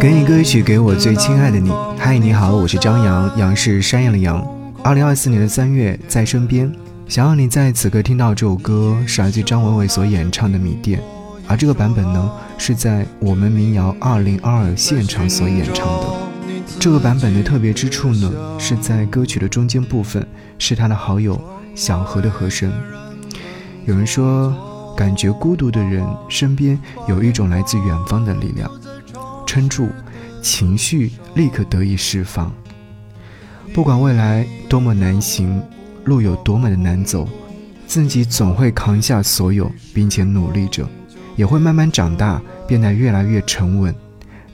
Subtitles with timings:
[0.00, 1.70] 给你歌曲，给我最亲爱的你。
[1.96, 4.44] 嗨，你好，我是张扬，杨是山羊的羊。
[4.82, 6.70] 二零二四年的三月，在身边，
[7.06, 10.98] 想要你在此刻听到这首歌，是来自张伟伟所演唱的《米店》，
[11.46, 16.06] 而这个版本呢，是在我们民谣二零二二现场所演唱的。
[16.80, 20.26] 这个版本的特别之处呢，是在歌曲的中间部分，
[20.58, 21.40] 是他的好友
[21.76, 22.72] 小何的和声。
[23.86, 24.52] 有人说，
[24.96, 28.70] 感觉孤独的人身边有一种来自远方的力量。
[29.46, 29.88] 撑住，
[30.42, 32.52] 情绪立刻得以释放。
[33.72, 35.62] 不管未来多么难行，
[36.04, 37.28] 路有多么的难走，
[37.86, 40.88] 自己总会扛下所有，并且努力着，
[41.36, 43.94] 也会慢慢长大，变得越来越沉稳。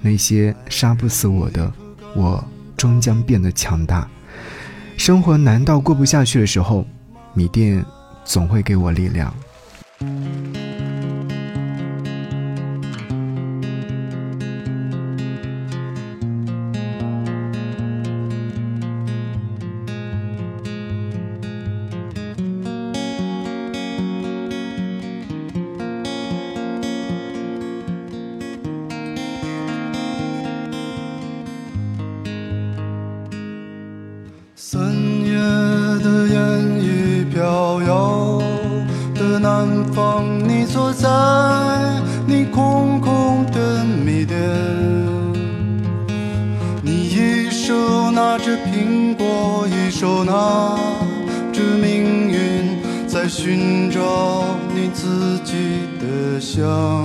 [0.00, 1.70] 那些杀不死我的，
[2.14, 2.42] 我
[2.76, 4.08] 终将变得强大。
[4.96, 6.86] 生活难到过不下去的时候，
[7.34, 7.84] 米店
[8.24, 9.32] 总会给我力量。
[34.72, 38.40] 深夜的烟雨飘摇
[39.16, 41.08] 的南方，你坐在
[42.24, 44.38] 你空空的米店，
[46.82, 50.78] 你一手拿着苹果，一手拿
[51.52, 54.00] 着命运，在寻找
[54.72, 57.04] 你自己的香。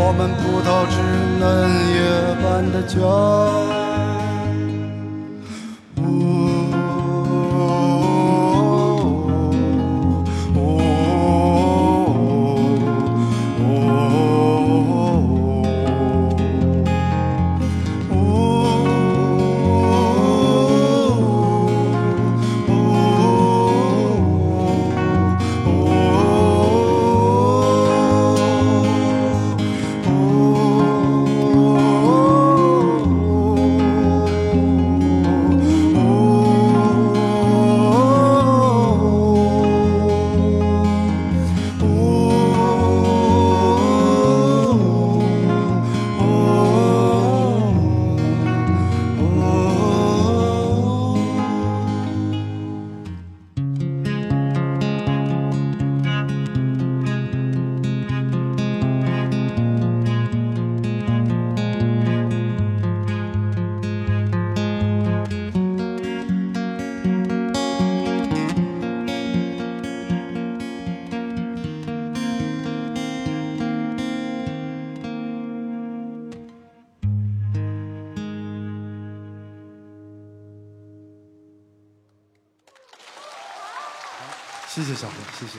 [0.00, 0.96] 我们葡萄枝
[1.40, 1.44] 嫩
[1.92, 1.98] 叶
[2.40, 3.77] 般的娇。
[84.68, 85.58] 谢谢小何，谢谢。